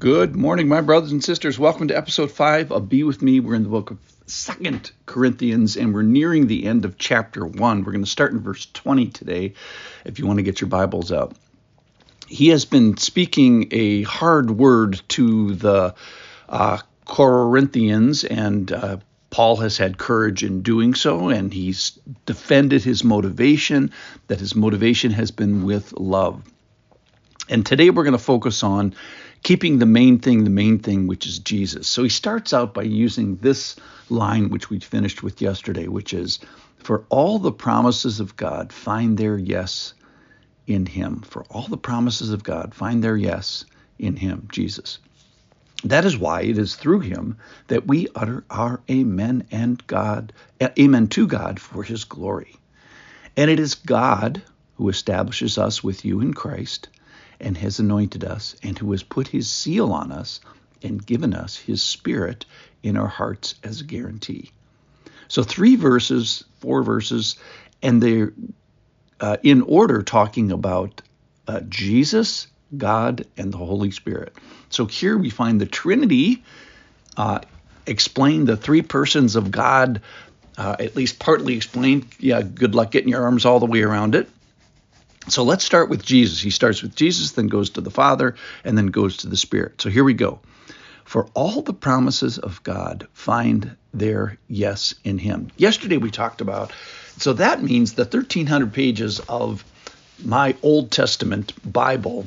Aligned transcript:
Good 0.00 0.34
morning, 0.34 0.66
my 0.66 0.80
brothers 0.80 1.12
and 1.12 1.22
sisters. 1.22 1.58
Welcome 1.58 1.88
to 1.88 1.96
episode 1.96 2.30
five 2.30 2.72
of 2.72 2.88
Be 2.88 3.02
With 3.02 3.20
Me. 3.20 3.38
We're 3.38 3.54
in 3.54 3.64
the 3.64 3.68
book 3.68 3.90
of 3.90 3.98
Second 4.24 4.92
Corinthians, 5.04 5.76
and 5.76 5.92
we're 5.92 6.00
nearing 6.00 6.46
the 6.46 6.64
end 6.64 6.86
of 6.86 6.96
chapter 6.96 7.44
one. 7.44 7.84
We're 7.84 7.92
going 7.92 8.04
to 8.04 8.10
start 8.10 8.32
in 8.32 8.40
verse 8.40 8.64
20 8.72 9.08
today, 9.08 9.52
if 10.06 10.18
you 10.18 10.26
want 10.26 10.38
to 10.38 10.42
get 10.42 10.58
your 10.58 10.68
Bibles 10.68 11.12
out. 11.12 11.36
He 12.26 12.48
has 12.48 12.64
been 12.64 12.96
speaking 12.96 13.68
a 13.72 14.04
hard 14.04 14.50
word 14.50 15.02
to 15.08 15.54
the 15.56 15.94
uh, 16.48 16.78
Corinthians, 17.04 18.24
and 18.24 18.72
uh, 18.72 18.96
Paul 19.28 19.56
has 19.56 19.76
had 19.76 19.98
courage 19.98 20.42
in 20.42 20.62
doing 20.62 20.94
so, 20.94 21.28
and 21.28 21.52
he's 21.52 21.98
defended 22.24 22.82
his 22.82 23.04
motivation, 23.04 23.92
that 24.28 24.40
his 24.40 24.56
motivation 24.56 25.10
has 25.10 25.30
been 25.30 25.66
with 25.66 25.92
love. 25.92 26.42
And 27.50 27.66
today 27.66 27.90
we're 27.90 28.04
going 28.04 28.12
to 28.12 28.18
focus 28.18 28.62
on 28.62 28.94
keeping 29.42 29.78
the 29.78 29.86
main 29.86 30.18
thing 30.18 30.44
the 30.44 30.50
main 30.50 30.78
thing, 30.78 31.06
which 31.06 31.26
is 31.26 31.38
Jesus. 31.38 31.88
So 31.88 32.02
he 32.02 32.08
starts 32.08 32.52
out 32.52 32.74
by 32.74 32.82
using 32.82 33.36
this 33.36 33.76
line, 34.08 34.50
which 34.50 34.70
we 34.70 34.80
finished 34.80 35.22
with 35.22 35.40
yesterday, 35.40 35.88
which 35.88 36.12
is, 36.12 36.38
For 36.78 37.04
all 37.08 37.38
the 37.38 37.52
promises 37.52 38.20
of 38.20 38.36
God 38.36 38.72
find 38.72 39.16
their 39.16 39.38
yes 39.38 39.94
in 40.66 40.86
him. 40.86 41.22
For 41.22 41.44
all 41.44 41.66
the 41.68 41.76
promises 41.76 42.30
of 42.30 42.42
God 42.42 42.74
find 42.74 43.02
their 43.02 43.16
yes 43.16 43.64
in 43.98 44.16
him, 44.16 44.48
Jesus. 44.52 44.98
That 45.84 46.04
is 46.04 46.18
why 46.18 46.42
it 46.42 46.58
is 46.58 46.76
through 46.76 47.00
him 47.00 47.38
that 47.68 47.86
we 47.86 48.08
utter 48.14 48.44
our 48.50 48.82
amen 48.90 49.46
and 49.50 49.84
God, 49.86 50.32
amen 50.78 51.08
to 51.08 51.26
God 51.26 51.58
for 51.58 51.82
his 51.82 52.04
glory. 52.04 52.54
And 53.36 53.50
it 53.50 53.58
is 53.58 53.74
God 53.74 54.42
who 54.76 54.90
establishes 54.90 55.56
us 55.56 55.82
with 55.82 56.04
you 56.04 56.20
in 56.20 56.34
Christ 56.34 56.88
and 57.40 57.56
has 57.56 57.78
anointed 57.78 58.24
us, 58.24 58.56
and 58.62 58.78
who 58.78 58.90
has 58.92 59.02
put 59.02 59.28
his 59.28 59.50
seal 59.50 59.92
on 59.92 60.12
us 60.12 60.40
and 60.82 61.04
given 61.04 61.34
us 61.34 61.56
his 61.56 61.82
spirit 61.82 62.46
in 62.82 62.96
our 62.96 63.06
hearts 63.08 63.54
as 63.62 63.80
a 63.80 63.84
guarantee. 63.84 64.52
So, 65.28 65.42
three 65.42 65.76
verses, 65.76 66.44
four 66.60 66.82
verses, 66.82 67.36
and 67.82 68.02
they're 68.02 68.32
uh, 69.20 69.36
in 69.42 69.62
order 69.62 70.02
talking 70.02 70.50
about 70.50 71.02
uh, 71.46 71.60
Jesus, 71.68 72.46
God, 72.76 73.26
and 73.36 73.52
the 73.52 73.58
Holy 73.58 73.90
Spirit. 73.90 74.34
So, 74.70 74.86
here 74.86 75.16
we 75.16 75.30
find 75.30 75.60
the 75.60 75.66
Trinity 75.66 76.42
uh, 77.16 77.40
explain 77.86 78.44
the 78.44 78.56
three 78.56 78.82
persons 78.82 79.36
of 79.36 79.50
God, 79.50 80.00
uh, 80.56 80.76
at 80.78 80.96
least 80.96 81.18
partly 81.18 81.56
explained. 81.56 82.06
Yeah, 82.18 82.42
good 82.42 82.74
luck 82.74 82.90
getting 82.90 83.10
your 83.10 83.22
arms 83.22 83.44
all 83.44 83.60
the 83.60 83.66
way 83.66 83.82
around 83.82 84.14
it. 84.14 84.28
So 85.28 85.44
let's 85.44 85.64
start 85.64 85.90
with 85.90 86.04
Jesus. 86.04 86.40
He 86.40 86.50
starts 86.50 86.82
with 86.82 86.94
Jesus, 86.94 87.32
then 87.32 87.48
goes 87.48 87.70
to 87.70 87.80
the 87.80 87.90
Father, 87.90 88.36
and 88.64 88.76
then 88.76 88.86
goes 88.86 89.18
to 89.18 89.28
the 89.28 89.36
Spirit. 89.36 89.80
So 89.80 89.90
here 89.90 90.04
we 90.04 90.14
go. 90.14 90.40
For 91.04 91.28
all 91.34 91.62
the 91.62 91.72
promises 91.72 92.38
of 92.38 92.62
God 92.62 93.06
find 93.12 93.76
their 93.92 94.38
yes 94.48 94.94
in 95.04 95.18
Him. 95.18 95.50
Yesterday 95.56 95.98
we 95.98 96.10
talked 96.10 96.40
about, 96.40 96.72
so 97.18 97.32
that 97.34 97.62
means 97.62 97.94
the 97.94 98.04
1,300 98.04 98.72
pages 98.72 99.20
of 99.28 99.64
my 100.24 100.54
Old 100.62 100.90
Testament 100.90 101.52
Bible 101.70 102.26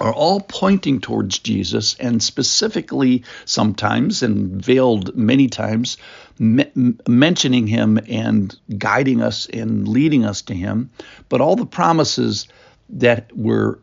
are 0.00 0.12
all 0.12 0.40
pointing 0.40 1.00
towards 1.00 1.38
Jesus 1.38 1.94
and 2.00 2.22
specifically 2.22 3.24
sometimes 3.44 4.22
and 4.22 4.64
veiled 4.64 5.14
many 5.14 5.48
times 5.48 5.98
me- 6.38 6.96
mentioning 7.06 7.66
him 7.66 8.00
and 8.08 8.58
guiding 8.78 9.20
us 9.20 9.46
and 9.46 9.86
leading 9.86 10.24
us 10.24 10.42
to 10.42 10.54
him. 10.54 10.90
But 11.28 11.42
all 11.42 11.54
the 11.54 11.66
promises 11.66 12.48
that 12.88 13.36
were 13.36 13.80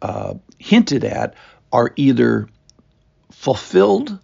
uh, 0.00 0.34
hinted 0.58 1.04
at 1.04 1.34
are 1.70 1.92
either 1.96 2.48
fulfilled 3.30 4.18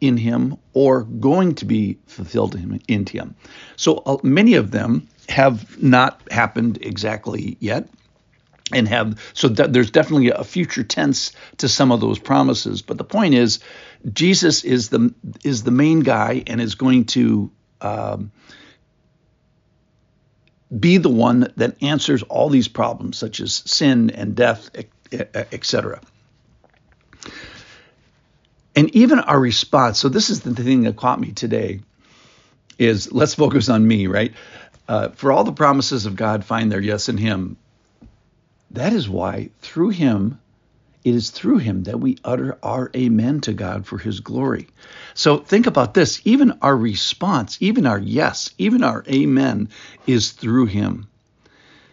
in 0.00 0.16
him 0.16 0.56
or 0.72 1.02
going 1.02 1.56
to 1.56 1.64
be 1.64 1.98
fulfilled 2.06 2.54
in, 2.54 3.06
him. 3.06 3.34
So 3.76 3.96
uh, 4.06 4.18
many 4.22 4.54
of 4.54 4.70
them 4.70 5.08
have 5.28 5.82
not 5.82 6.22
happened 6.30 6.78
exactly 6.80 7.56
yet 7.60 7.88
and 8.72 8.88
have 8.88 9.18
so 9.34 9.48
there's 9.48 9.90
definitely 9.90 10.30
a 10.30 10.44
future 10.44 10.84
tense 10.84 11.32
to 11.58 11.68
some 11.68 11.92
of 11.92 12.00
those 12.00 12.18
promises. 12.18 12.82
But 12.82 12.98
the 12.98 13.04
point 13.04 13.34
is 13.34 13.60
jesus 14.12 14.64
is 14.64 14.88
the 14.88 15.12
is 15.44 15.62
the 15.62 15.70
main 15.70 16.00
guy 16.00 16.42
and 16.46 16.60
is 16.60 16.74
going 16.74 17.04
to 17.04 17.50
um, 17.80 18.30
be 20.78 20.98
the 20.98 21.08
one 21.08 21.52
that 21.56 21.82
answers 21.82 22.22
all 22.24 22.48
these 22.48 22.68
problems 22.68 23.16
such 23.16 23.40
as 23.40 23.54
sin 23.54 24.10
and 24.10 24.34
death 24.34 24.70
etc 25.12 26.00
and 28.76 28.94
even 28.94 29.18
our 29.18 29.38
response 29.38 29.98
so 29.98 30.08
this 30.08 30.30
is 30.30 30.40
the 30.40 30.54
thing 30.54 30.82
that 30.82 30.96
caught 30.96 31.20
me 31.20 31.32
today 31.32 31.80
is 32.78 33.12
let's 33.12 33.34
focus 33.34 33.68
on 33.68 33.86
me 33.86 34.06
right? 34.06 34.32
Uh, 34.86 35.10
for 35.10 35.32
all 35.32 35.44
the 35.44 35.52
promises 35.52 36.06
of 36.06 36.16
god 36.16 36.44
find 36.44 36.70
their 36.70 36.80
yes 36.80 37.08
in 37.08 37.16
him 37.16 37.56
that 38.70 38.92
is 38.92 39.08
why 39.08 39.50
through 39.60 39.90
him, 39.90 40.38
it 41.04 41.14
is 41.14 41.30
through 41.30 41.58
him 41.58 41.84
that 41.84 42.00
we 42.00 42.18
utter 42.24 42.58
our 42.62 42.90
amen 42.94 43.40
to 43.42 43.52
God 43.52 43.86
for 43.86 43.98
his 43.98 44.20
glory. 44.20 44.68
So 45.14 45.38
think 45.38 45.66
about 45.66 45.94
this 45.94 46.20
even 46.24 46.58
our 46.60 46.76
response, 46.76 47.56
even 47.60 47.86
our 47.86 47.98
yes, 47.98 48.50
even 48.58 48.82
our 48.82 49.04
amen 49.08 49.70
is 50.06 50.32
through 50.32 50.66
him. 50.66 51.08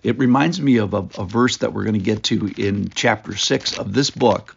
It 0.04 0.20
reminds 0.20 0.62
me 0.62 0.78
of 0.78 0.94
a, 0.94 1.08
a 1.18 1.26
verse 1.26 1.58
that 1.58 1.74
we're 1.74 1.84
going 1.84 1.94
to 1.94 2.00
get 2.00 2.24
to 2.24 2.54
in 2.58 2.90
chapter 2.94 3.36
6 3.36 3.80
of 3.80 3.94
this 3.94 4.12
book. 4.12 4.56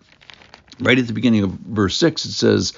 Right 0.81 0.99
at 0.99 1.07
the 1.07 1.15
beginning 1.15 1.45
of 1.45 1.51
verse 1.51 1.97
6, 1.97 2.27
it 2.27 2.33
says, 2.33 2.75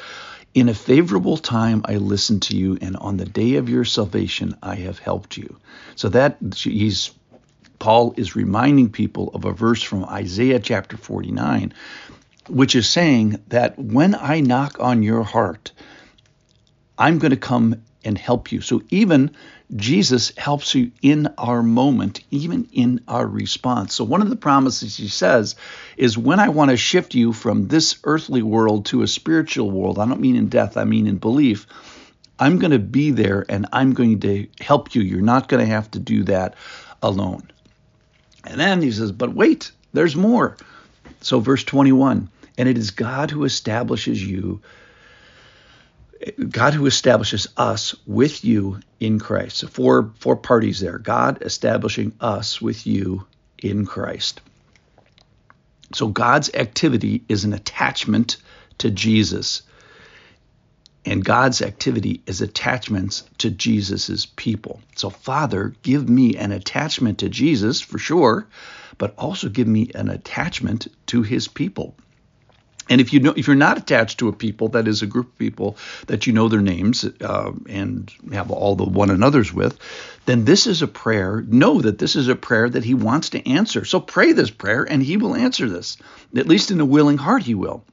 In 0.54 0.68
a 0.68 0.74
favorable 0.74 1.36
time 1.36 1.82
I 1.84 1.96
listened 1.96 2.42
to 2.42 2.56
you, 2.56 2.78
and 2.80 2.96
on 2.96 3.16
the 3.16 3.24
day 3.24 3.56
of 3.56 3.68
your 3.68 3.84
salvation 3.84 4.56
I 4.62 4.76
have 4.76 5.00
helped 5.00 5.36
you. 5.36 5.56
So 5.96 6.10
that 6.10 6.38
he's 6.54 7.10
Paul 7.80 8.14
is 8.16 8.36
reminding 8.36 8.90
people 8.90 9.30
of 9.34 9.44
a 9.44 9.52
verse 9.52 9.82
from 9.82 10.04
Isaiah 10.04 10.60
chapter 10.60 10.96
49, 10.96 11.72
which 12.48 12.76
is 12.76 12.88
saying 12.88 13.42
that 13.48 13.78
when 13.78 14.14
I 14.14 14.40
knock 14.40 14.78
on 14.78 15.02
your 15.02 15.24
heart, 15.24 15.72
I'm 16.98 17.18
going 17.18 17.30
to 17.30 17.38
come 17.38 17.82
and 18.04 18.16
help 18.16 18.52
you. 18.52 18.60
So 18.60 18.82
even 18.90 19.30
Jesus 19.74 20.32
helps 20.36 20.74
you 20.74 20.90
in 21.00 21.28
our 21.38 21.62
moment, 21.62 22.20
even 22.30 22.68
in 22.72 23.00
our 23.08 23.26
response. 23.26 23.94
So 23.94 24.04
one 24.04 24.20
of 24.20 24.28
the 24.28 24.36
promises 24.36 24.96
he 24.96 25.08
says 25.08 25.56
is 25.96 26.18
when 26.18 26.38
I 26.38 26.50
want 26.50 26.70
to 26.70 26.76
shift 26.76 27.14
you 27.14 27.32
from 27.32 27.68
this 27.68 27.98
earthly 28.04 28.42
world 28.42 28.86
to 28.86 29.02
a 29.02 29.08
spiritual 29.08 29.70
world, 29.70 29.98
I 29.98 30.06
don't 30.06 30.20
mean 30.20 30.36
in 30.36 30.48
death, 30.48 30.76
I 30.76 30.84
mean 30.84 31.06
in 31.06 31.16
belief. 31.16 31.66
I'm 32.38 32.58
going 32.58 32.72
to 32.72 32.78
be 32.78 33.10
there 33.10 33.46
and 33.48 33.66
I'm 33.72 33.94
going 33.94 34.20
to 34.20 34.48
help 34.60 34.94
you. 34.94 35.02
You're 35.02 35.20
not 35.22 35.48
going 35.48 35.64
to 35.64 35.72
have 35.72 35.90
to 35.92 35.98
do 35.98 36.24
that 36.24 36.56
alone. 37.02 37.50
And 38.44 38.60
then 38.60 38.82
he 38.82 38.92
says, 38.92 39.12
But 39.12 39.34
wait, 39.34 39.72
there's 39.92 40.16
more. 40.16 40.56
So, 41.20 41.40
verse 41.40 41.64
21 41.64 42.30
and 42.60 42.68
it 42.68 42.76
is 42.76 42.90
God 42.90 43.30
who 43.30 43.44
establishes 43.44 44.22
you, 44.22 44.60
God 46.50 46.74
who 46.74 46.84
establishes 46.84 47.48
us 47.56 47.94
with 48.06 48.44
you 48.44 48.80
in 48.98 49.18
Christ. 49.18 49.56
So, 49.58 49.66
four, 49.66 50.12
four 50.18 50.36
parties 50.36 50.80
there 50.80 50.98
God 50.98 51.42
establishing 51.42 52.12
us 52.20 52.60
with 52.60 52.86
you 52.86 53.26
in 53.62 53.86
Christ. 53.86 54.42
So, 55.94 56.08
God's 56.08 56.50
activity 56.52 57.24
is 57.28 57.44
an 57.44 57.54
attachment 57.54 58.36
to 58.78 58.90
Jesus 58.90 59.62
and 61.04 61.24
God's 61.24 61.62
activity 61.62 62.22
is 62.26 62.42
attachments 62.42 63.24
to 63.38 63.50
Jesus's 63.50 64.26
people. 64.26 64.80
So, 64.96 65.08
Father, 65.08 65.74
give 65.82 66.08
me 66.08 66.36
an 66.36 66.52
attachment 66.52 67.18
to 67.18 67.28
Jesus 67.28 67.80
for 67.80 67.98
sure, 67.98 68.46
but 68.98 69.14
also 69.16 69.48
give 69.48 69.66
me 69.66 69.90
an 69.94 70.10
attachment 70.10 70.88
to 71.06 71.22
his 71.22 71.48
people. 71.48 71.94
And 72.90 73.00
if 73.00 73.12
you 73.12 73.20
know, 73.20 73.32
if 73.36 73.46
you're 73.46 73.54
not 73.54 73.78
attached 73.78 74.18
to 74.18 74.28
a 74.28 74.32
people, 74.32 74.68
that 74.70 74.88
is 74.88 75.00
a 75.00 75.06
group 75.06 75.28
of 75.28 75.38
people 75.38 75.76
that 76.08 76.26
you 76.26 76.32
know 76.32 76.48
their 76.48 76.60
names 76.60 77.04
uh, 77.04 77.52
and 77.68 78.12
have 78.32 78.50
all 78.50 78.74
the 78.74 78.84
one 78.84 79.10
another's 79.10 79.54
with, 79.54 79.78
then 80.26 80.44
this 80.44 80.66
is 80.66 80.82
a 80.82 80.88
prayer. 80.88 81.40
Know 81.46 81.80
that 81.80 81.98
this 81.98 82.16
is 82.16 82.26
a 82.26 82.34
prayer 82.34 82.68
that 82.68 82.84
He 82.84 82.94
wants 82.94 83.30
to 83.30 83.48
answer. 83.48 83.84
So 83.84 84.00
pray 84.00 84.32
this 84.32 84.50
prayer, 84.50 84.82
and 84.82 85.00
He 85.02 85.16
will 85.16 85.36
answer 85.36 85.68
this. 85.68 85.98
At 86.36 86.48
least 86.48 86.72
in 86.72 86.80
a 86.80 86.84
willing 86.84 87.16
heart, 87.16 87.44
He 87.44 87.54
will. 87.54 87.84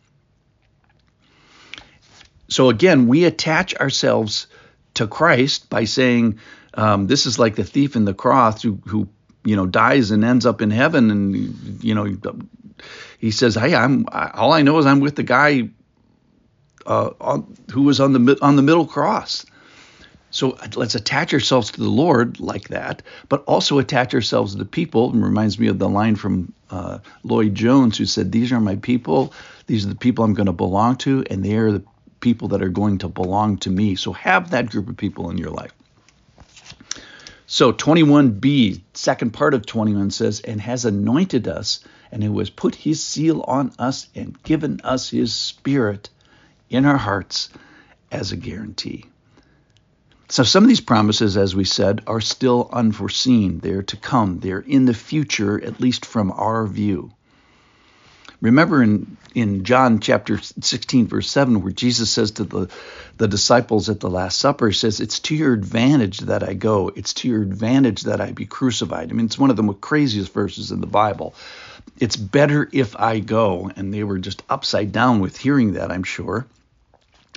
So 2.48 2.70
again, 2.70 3.08
we 3.08 3.26
attach 3.26 3.76
ourselves 3.76 4.48
to 4.96 5.08
Christ 5.08 5.70
by 5.70 5.86
saying, 5.86 6.40
um, 6.74 7.08
"This 7.08 7.26
is 7.26 7.40
like 7.40 7.56
the 7.56 7.64
thief 7.64 7.96
in 7.96 8.06
the 8.06 8.14
cross 8.14 8.62
who, 8.62 8.80
who, 8.86 9.10
you 9.44 9.56
know, 9.56 9.66
dies 9.66 10.12
and 10.12 10.24
ends 10.24 10.46
up 10.46 10.62
in 10.62 10.72
heaven." 10.72 11.12
And 11.12 11.84
you 11.84 11.96
know, 11.96 12.18
he 13.20 13.32
says, 13.32 13.56
"Hey, 13.56 13.76
I'm 13.76 14.06
all 14.12 14.54
I 14.54 14.62
know 14.62 14.78
is 14.80 14.86
I'm 14.86 15.00
with 15.00 15.16
the 15.16 15.24
guy 15.24 15.70
uh, 16.86 17.12
on, 17.20 17.56
who 17.72 17.84
was 17.84 18.00
on 18.00 18.14
the 18.14 18.38
on 18.42 18.56
the 18.56 18.62
middle 18.64 18.86
cross." 18.86 19.46
So 20.30 20.58
let's 20.76 20.96
attach 20.96 21.34
ourselves 21.34 21.72
to 21.72 21.82
the 21.82 21.90
Lord 21.90 22.40
like 22.40 22.68
that, 22.68 23.02
but 23.30 23.44
also 23.46 23.80
attach 23.80 24.14
ourselves 24.14 24.52
to 24.52 24.58
the 24.58 24.66
people. 24.66 25.10
It 25.10 25.20
reminds 25.20 25.58
me 25.58 25.68
of 25.68 25.80
the 25.80 25.88
line 25.88 26.16
from 26.16 26.54
uh, 26.70 27.00
Lloyd 27.24 27.56
Jones, 27.56 27.98
who 27.98 28.06
said, 28.06 28.32
These 28.32 28.52
are 28.52 28.60
my 28.60 28.76
people. 28.76 29.34
These 29.68 29.86
are 29.86 29.90
the 29.90 29.96
people 29.96 30.26
I'm 30.26 30.34
going 30.34 30.48
to 30.48 30.54
belong 30.54 30.98
to, 30.98 31.24
and 31.30 31.44
they 31.44 31.56
are 31.56 31.72
the 31.72 31.84
people 32.28 32.50
that 32.50 32.62
are 32.62 32.68
going 32.68 32.98
to 32.98 33.08
belong 33.08 33.56
to 33.56 33.70
me. 33.70 33.96
So 33.96 34.12
have 34.12 34.52
that 34.52 34.70
group 34.70 34.90
of 34.90 34.98
people 34.98 35.30
in 35.30 35.38
your 35.38 35.50
life. 35.50 35.72
So 37.46 37.72
21b, 37.72 38.82
second 38.94 39.32
part 39.32 39.54
of 39.54 39.66
21 39.66 40.12
says, 40.12 40.42
and 40.42 40.60
has 40.60 40.84
anointed 40.84 41.48
us, 41.48 41.80
and 42.12 42.22
who 42.22 42.38
has 42.40 42.50
put 42.50 42.76
his 42.76 43.02
seal 43.02 43.46
on 43.48 43.72
us 43.80 44.10
and 44.14 44.44
given 44.44 44.82
us 44.84 45.10
his 45.10 45.34
spirit 45.34 46.10
in 46.70 46.86
our 46.86 46.98
hearts 46.98 47.50
as 48.12 48.34
a 48.34 48.36
guarantee. 48.36 49.06
So 50.28 50.44
some 50.44 50.66
of 50.66 50.68
these 50.68 50.82
promises, 50.82 51.38
as 51.38 51.56
we 51.56 51.64
said, 51.64 52.02
are 52.08 52.20
still 52.20 52.70
unforeseen. 52.74 53.60
They're 53.60 53.84
to 53.84 53.96
come. 53.96 54.42
They're 54.42 54.60
in 54.60 54.84
the 54.84 54.94
future, 54.94 55.64
at 55.64 55.80
least 55.80 56.06
from 56.06 56.34
our 56.34 56.68
view. 56.68 57.14
Remember 58.42 58.84
in, 58.84 59.18
in 59.34 59.64
John 59.64 60.00
chapter 60.00 60.38
16, 60.40 61.08
verse 61.08 61.30
7, 61.30 61.64
where 61.64 61.72
Jesus 61.72 62.10
says 62.10 62.32
to 62.32 62.44
the, 62.44 62.70
the 63.18 63.28
disciples 63.28 63.90
at 63.90 64.00
the 64.00 64.10
Last 64.10 64.38
Supper, 64.38 64.68
He 64.68 64.74
says, 64.74 65.00
It's 65.00 65.20
to 65.22 65.36
your 65.36 65.54
advantage 65.54 66.20
that 66.20 66.48
I 66.48 66.54
go. 66.54 66.92
It's 66.96 67.14
to 67.16 67.28
your 67.28 67.42
advantage 67.42 68.04
that 68.04 68.22
I 68.22 68.32
be 68.32 68.46
crucified. 68.46 69.10
I 69.10 69.14
mean, 69.14 69.26
it's 69.26 69.40
one 69.40 69.50
of 69.50 69.56
the 69.56 69.74
craziest 69.74 70.32
verses 70.34 70.72
in 70.72 70.82
the 70.82 70.88
Bible. 70.88 71.34
It's 72.00 72.16
better 72.16 72.70
if 72.72 72.96
I 73.00 73.20
go. 73.20 73.72
And 73.76 73.92
they 73.94 74.04
were 74.04 74.20
just 74.20 74.44
upside 74.50 74.92
down 74.92 75.20
with 75.20 75.38
hearing 75.38 75.74
that, 75.74 75.92
I'm 75.92 76.04
sure. 76.04 76.46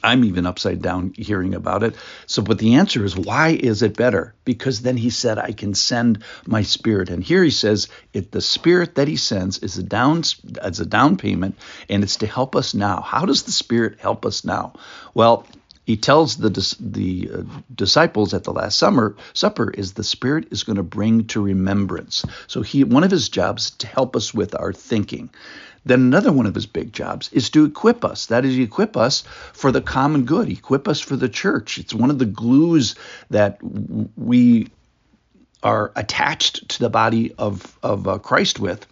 I'm 0.03 0.25
even 0.25 0.47
upside 0.47 0.83
down 0.83 1.13
hearing 1.17 1.55
about 1.55 1.83
it. 1.83 1.95
So, 2.27 2.43
but 2.43 2.59
the 2.59 2.75
answer 2.75 3.05
is 3.05 3.17
why 3.17 3.51
is 3.51 3.83
it 3.83 3.97
better? 3.97 4.35
Because 4.45 4.83
then 4.83 4.97
he 4.97 5.11
said, 5.11 5.39
I 5.39 5.53
can 5.53 5.75
send 5.75 6.25
my 6.47 6.63
spirit. 6.63 7.11
And 7.11 7.23
here 7.23 7.45
he 7.45 7.51
says, 7.51 7.89
it 8.13 8.33
the 8.33 8.41
spirit 8.41 8.95
that 8.97 9.09
he 9.09 9.17
sends 9.17 9.59
is 9.59 9.79
a 9.79 9.83
down 9.83 10.23
as 10.63 10.81
a 10.81 10.87
down 10.87 11.17
payment, 11.17 11.57
and 11.89 12.03
it's 12.03 12.17
to 12.17 12.27
help 12.27 12.57
us 12.57 12.75
now. 12.75 13.01
How 13.01 13.27
does 13.27 13.43
the 13.43 13.53
spirit 13.53 14.01
help 14.01 14.25
us 14.25 14.45
now? 14.45 14.75
Well, 15.15 15.47
he 15.85 15.97
tells 15.97 16.37
the 16.37 16.51
the 16.79 17.31
uh, 17.35 17.43
disciples 17.75 18.33
at 18.33 18.45
the 18.45 18.53
last 18.53 18.79
summer 18.79 19.17
supper 19.33 19.71
is 19.71 19.95
the 19.95 20.05
spirit 20.05 20.47
is 20.53 20.63
going 20.63 20.77
to 20.77 20.85
bring 20.85 21.27
to 21.27 21.43
remembrance 21.43 22.25
so 22.47 22.63
he 22.63 22.85
one 22.85 23.03
of 23.03 23.11
his 23.11 23.29
jobs 23.29 23.71
to 23.73 23.89
help 23.89 24.15
us 24.15 24.33
with 24.33 24.55
our 24.55 24.73
thinking 24.73 25.31
then 25.85 26.01
another 26.01 26.31
one 26.31 26.47
of 26.47 26.55
his 26.55 26.67
big 26.67 26.93
jobs 26.93 27.31
is 27.33 27.51
to 27.51 27.65
equip 27.65 28.05
us. 28.05 28.27
That 28.27 28.45
is, 28.45 28.59
equip 28.59 28.97
us 28.97 29.23
for 29.53 29.73
the 29.73 29.81
common 29.81 30.25
good, 30.25 30.49
equip 30.51 30.87
us 30.87 31.01
for 31.01 31.17
the 31.17 31.29
church. 31.29 31.79
It's 31.79 31.95
one 31.95 32.11
of 32.11 32.19
the 32.19 32.27
glues 32.27 32.95
that 33.31 33.59
we 34.17 34.69
are 35.63 35.93
attached 35.97 36.69
to 36.71 36.81
the 36.81 36.91
body 36.91 37.35
of, 37.39 37.79
of 37.83 38.07
uh, 38.07 38.19
Christ 38.19 38.59
with. 38.59 38.87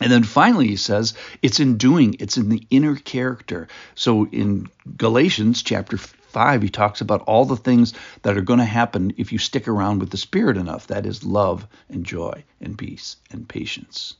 And 0.00 0.12
then 0.12 0.24
finally, 0.24 0.68
he 0.68 0.76
says 0.76 1.14
it's 1.42 1.60
in 1.60 1.78
doing, 1.78 2.16
it's 2.18 2.36
in 2.36 2.50
the 2.50 2.66
inner 2.70 2.96
character. 2.96 3.68
So 3.94 4.26
in 4.26 4.68
Galatians 4.96 5.62
chapter 5.62 5.96
5, 5.96 6.62
he 6.62 6.68
talks 6.68 7.00
about 7.00 7.22
all 7.22 7.46
the 7.46 7.56
things 7.56 7.94
that 8.22 8.36
are 8.36 8.42
going 8.42 8.58
to 8.58 8.64
happen 8.64 9.14
if 9.16 9.32
you 9.32 9.38
stick 9.38 9.68
around 9.68 10.00
with 10.00 10.10
the 10.10 10.18
Spirit 10.18 10.58
enough. 10.58 10.86
That 10.88 11.06
is 11.06 11.24
love 11.24 11.66
and 11.88 12.04
joy 12.04 12.44
and 12.60 12.76
peace 12.76 13.16
and 13.30 13.48
patience 13.48 14.16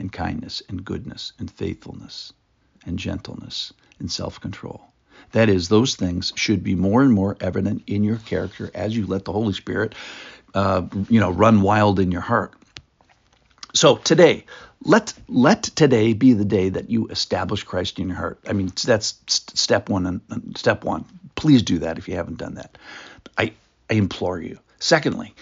and 0.00 0.12
kindness 0.12 0.62
and 0.68 0.84
goodness 0.84 1.32
and 1.38 1.50
faithfulness 1.50 2.32
and 2.86 2.98
gentleness 2.98 3.72
and 3.98 4.10
self 4.10 4.40
control. 4.40 4.82
That 5.32 5.48
is, 5.48 5.68
those 5.68 5.94
things 5.94 6.32
should 6.34 6.64
be 6.64 6.74
more 6.74 7.02
and 7.02 7.12
more 7.12 7.36
evident 7.40 7.84
in 7.86 8.02
your 8.02 8.16
character 8.16 8.70
as 8.74 8.96
you 8.96 9.06
let 9.06 9.24
the 9.24 9.32
Holy 9.32 9.52
Spirit, 9.52 9.94
uh, 10.54 10.82
you 11.08 11.20
know, 11.20 11.30
run 11.30 11.60
wild 11.62 12.00
in 12.00 12.10
your 12.10 12.22
heart. 12.22 12.54
So 13.74 13.96
today, 13.96 14.46
let 14.82 15.12
let 15.28 15.62
today 15.62 16.14
be 16.14 16.32
the 16.32 16.44
day 16.44 16.70
that 16.70 16.90
you 16.90 17.06
establish 17.08 17.62
Christ 17.62 17.98
in 17.98 18.08
your 18.08 18.16
heart. 18.16 18.40
I 18.48 18.52
mean, 18.52 18.72
that's 18.84 19.14
step 19.28 19.88
one. 19.88 20.06
And 20.06 20.58
step 20.58 20.82
one. 20.82 21.04
Please 21.36 21.62
do 21.62 21.78
that 21.80 21.98
if 21.98 22.08
you 22.08 22.16
haven't 22.16 22.38
done 22.38 22.54
that. 22.54 22.76
I 23.38 23.52
I 23.88 23.94
implore 23.94 24.40
you. 24.40 24.58
Secondly, 24.80 25.34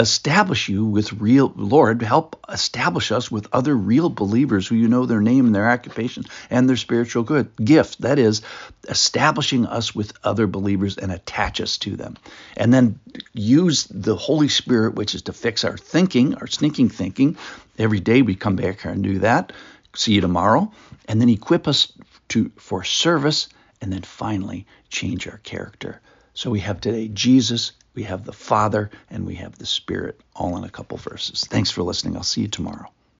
establish 0.00 0.68
you 0.68 0.84
with 0.84 1.12
real 1.14 1.52
Lord, 1.56 2.02
help 2.02 2.44
establish 2.48 3.12
us 3.12 3.30
with 3.30 3.48
other 3.52 3.76
real 3.76 4.08
believers 4.08 4.66
who 4.66 4.74
you 4.74 4.88
know 4.88 5.06
their 5.06 5.20
name 5.20 5.46
and 5.46 5.54
their 5.54 5.68
occupation 5.68 6.24
and 6.50 6.68
their 6.68 6.76
spiritual 6.76 7.22
good 7.22 7.54
gift. 7.56 8.00
That 8.02 8.18
is 8.18 8.42
establishing 8.88 9.66
us 9.66 9.94
with 9.94 10.12
other 10.24 10.46
believers 10.46 10.98
and 10.98 11.12
attach 11.12 11.60
us 11.60 11.78
to 11.78 11.96
them. 11.96 12.16
And 12.56 12.72
then 12.72 12.98
use 13.32 13.84
the 13.84 14.16
Holy 14.16 14.48
Spirit, 14.48 14.94
which 14.94 15.14
is 15.14 15.22
to 15.22 15.32
fix 15.32 15.64
our 15.64 15.76
thinking, 15.76 16.34
our 16.36 16.46
sneaking 16.46 16.88
thinking. 16.88 17.36
Every 17.78 18.00
day 18.00 18.22
we 18.22 18.34
come 18.34 18.56
back 18.56 18.82
here 18.82 18.92
and 18.92 19.02
do 19.02 19.20
that. 19.20 19.52
See 19.94 20.14
you 20.14 20.20
tomorrow. 20.20 20.72
And 21.06 21.20
then 21.20 21.28
equip 21.28 21.66
us 21.66 21.92
to 22.28 22.50
for 22.56 22.84
service 22.84 23.48
and 23.80 23.92
then 23.92 24.02
finally 24.02 24.66
change 24.90 25.26
our 25.26 25.38
character. 25.38 26.00
So 26.34 26.50
we 26.50 26.60
have 26.60 26.80
today 26.80 27.08
Jesus 27.08 27.72
we 27.98 28.04
have 28.04 28.24
the 28.24 28.32
Father, 28.32 28.90
and 29.10 29.26
we 29.26 29.34
have 29.34 29.58
the 29.58 29.66
Spirit, 29.66 30.20
all 30.36 30.56
in 30.56 30.62
a 30.62 30.68
couple 30.68 30.96
verses. 30.98 31.44
Thanks 31.50 31.72
for 31.72 31.82
listening. 31.82 32.16
I'll 32.16 32.22
see 32.22 32.42
you 32.42 32.48
tomorrow. 32.48 32.88